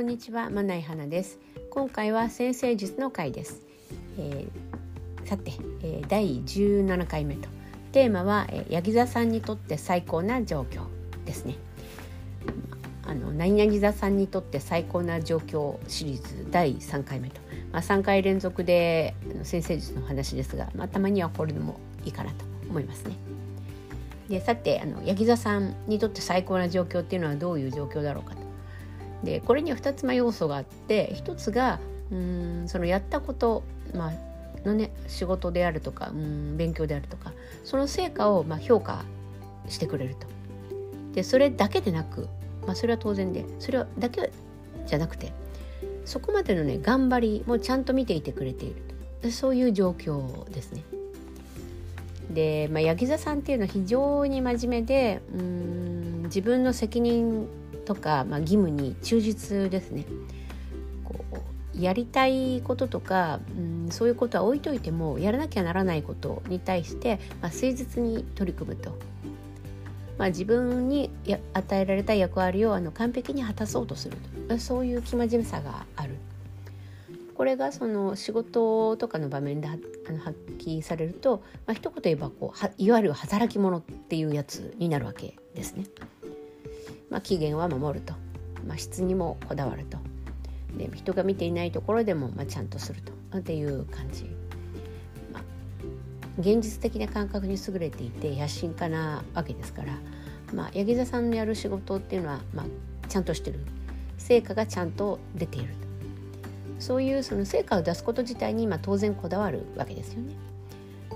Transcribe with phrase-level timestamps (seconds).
[0.00, 1.38] こんにちはまない花です。
[1.68, 3.60] 今回は先生術の回です、
[4.16, 7.50] えー、さて、えー、第17回目と。
[7.92, 10.84] テーマは、えー、ヤギ座さんにとって最高な状況
[11.26, 11.56] ですね。
[13.04, 17.38] あの何々座さんにとって最高な状況シリーズ第3回目と、
[17.70, 23.16] まあ、3回連続で先生術の話ですが、まあ、たまにはこれでもいいかなと思いますね。
[24.30, 28.39] でさてあのヤギ座さんにとって最高な状況っていうのはどういう状況だろうか。
[29.24, 31.78] でこれには2つま要素があって1つが
[32.10, 33.62] うんそのやったこと、
[33.94, 34.12] まあ
[34.66, 37.32] のね、仕事であるとかうん勉強であるとか
[37.64, 39.04] その成果をまあ評価
[39.68, 40.26] してくれると。
[41.14, 42.28] でそれだけでなく、
[42.66, 44.30] まあ、それは当然でそれだけ
[44.86, 45.32] じゃなくて
[46.04, 48.74] そこまでのね頑張りもちゃんと見ていてくれてい
[49.22, 50.82] るそういう状況ですね。
[52.30, 57.48] で、まあ、ヤギ座さんっていうのは非常に真面目でうん自分の責任
[57.90, 60.04] とか、まあ、義務に忠実ですね。
[61.02, 61.24] こ
[61.74, 68.96] うやりたいこととか、うん、そういうことは置いといてもやらなきゃならないことに対して、まあ、誠実に取り組むと。
[70.18, 71.10] まあ、自分に
[71.54, 76.16] 与えられた役割をあの完璧に果たそうとするとそういう生真面目さがある
[77.34, 79.80] これがその仕事とかの場面で発
[80.58, 85.86] 揮されると、まあ、一言言えばこういわゆる働き者っていうやつになるわけですね。
[87.10, 88.14] まあ、期限は守ると、
[88.66, 89.98] まあ、質にもこだわると。
[90.76, 93.12] で人が見ていないところでもまあちゃんとすると。
[93.38, 94.24] っていう感じ、
[95.32, 95.42] まあ、
[96.40, 99.92] 現実的な感覚に優れていて野心家なわけですから、
[100.52, 102.66] まあ、八木座さんのやる仕事っていうのは、まあ、
[103.08, 103.60] ちゃんとしてる。
[104.20, 105.74] 成果がちゃんと出ている
[106.78, 110.34] そういうその成果を出すこと自体にまあ当然こだわるわけですよね。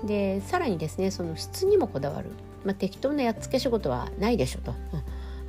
[0.03, 2.29] でさらにですねその質にもこだわる、
[2.63, 4.75] まあ、適当なやっつけ仕事はないでしょと、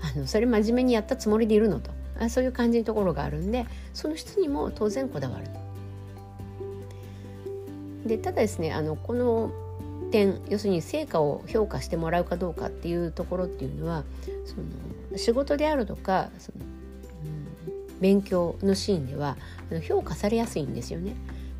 [0.00, 5.46] あのそれ真面目にやったつもりでいるのとあそういう感じのところがあるんでその質にも当然こだわる
[8.06, 9.50] でただですねあのこの
[10.10, 14.04] 点要するに成果を評価してもらうかどうかっていうところっていうのは
[14.44, 14.54] そ
[15.12, 19.36] の仕事であるとかその、うん、勉強のシーンでは
[19.86, 21.14] 評価されやすいんですよね。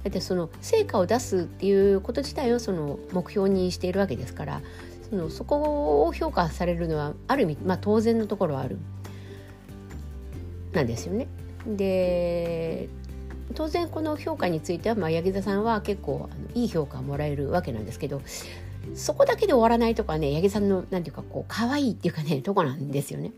[0.05, 4.61] だってその成果を出すっていうこと自体をその目標にしているわけですから
[5.09, 8.79] そのそこを評価されるのはある意味、まあ、当然のところはある
[10.73, 11.29] なんですよね。
[11.67, 12.89] で
[13.55, 18.21] 当然この評価については、まあ、柳田さんは結構あのいい評価をもらえるわけなんですけど
[18.95, 23.33] そこだけで終わらないとかね八木さんのなんていうかこう可愛いっていうかねとこなんですよね。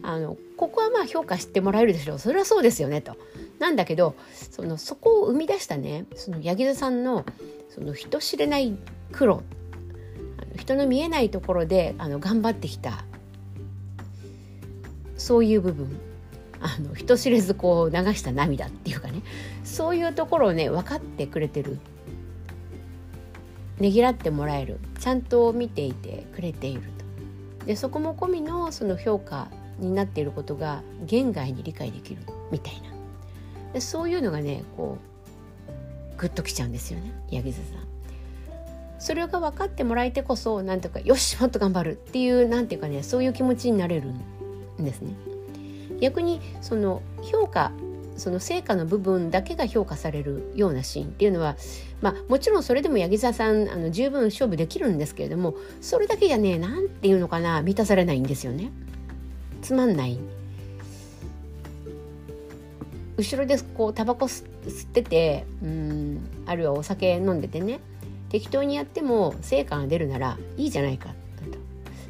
[0.00, 3.16] あのここはまあ評価してもらえるでしょうそれはそうですよねと。
[3.58, 4.14] なんだけど
[4.50, 7.24] そのそこを生み出したねその柳田さんの
[7.68, 8.76] その人知れない
[9.10, 9.42] 苦労
[10.68, 13.06] 人の見えないところであの頑張ってきた。
[15.16, 15.98] そういう部分。
[16.60, 19.22] あの人知れずこう流した涙っていうかね。
[19.64, 21.78] そういうところをね分かってくれてる。
[23.78, 24.78] ねぎらってもらえる。
[24.98, 26.82] ちゃんと見ていてくれている
[27.60, 27.64] と。
[27.64, 29.48] でそこも込みのその評価
[29.78, 32.20] になっていることが言外に理解できる。
[32.52, 32.90] みたいな。
[33.72, 34.98] でそういうのがねこ
[36.14, 37.10] うグッときちゃうんですよね。
[37.30, 37.97] 八木津さん。
[38.98, 44.12] それが分かってもらえてこそなんとかよしもっと頑張るっていうなんていうかねそういう気持ちになれる
[44.80, 45.14] んですね。
[46.00, 47.72] 逆にその評価
[48.16, 51.56] その成果の部分だけが評価されるようなシーンっていうのは、
[52.02, 58.70] まあ、もちろんそれでも八木沢さんあの十分勝負できるんですけれどもそれだけじゃね何ていうのかな満たされないんですよね。
[59.62, 60.18] つまんない
[63.16, 67.80] 後ろでこうタバコ吸っててうんあるいはお酒飲んでてね
[68.30, 71.14] 適当にやっても成果が出るならいいじゃないか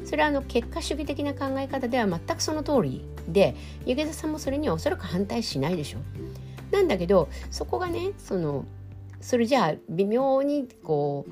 [0.09, 5.99] それはあの結果主義的な考え方では全くその通りで池田さんもそれにはおそらく反対しないでしょ
[6.71, 6.75] う。
[6.75, 8.65] なんだけどそこがねその
[9.21, 11.27] それじゃあ微妙にこ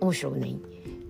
[0.00, 0.58] う面白くない。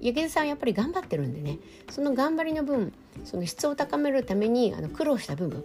[0.00, 1.58] 池田さんはやっぱり頑張ってるんでね
[1.90, 2.92] その頑張りの分
[3.24, 5.64] その質を高めるためにあの苦労した部分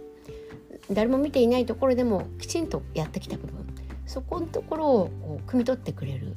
[0.92, 3.66] 誰も見ていないところでもきちんとやってきた部分
[4.06, 6.36] そこのところをこう汲み取ってくれる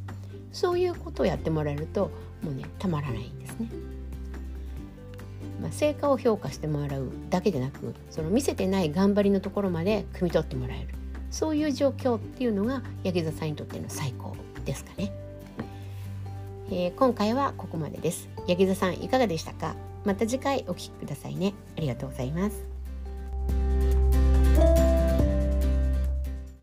[0.52, 2.12] そういうことをやってもらえると
[2.44, 3.70] もうねたまらないんですね。
[5.62, 10.88] まあ、成果を評価してもらうだけでなくその見せてない頑張りのところまで汲み取ってもらえる
[11.32, 15.12] そういう状況っていうのが八木座さんにとっての最高ですかね。
[16.72, 18.30] えー、今回はここまでです。
[18.48, 19.76] 八木座さんいかがでしたか？
[20.06, 21.54] また次回お聴きくださいね。
[21.78, 22.69] ありがとうございます。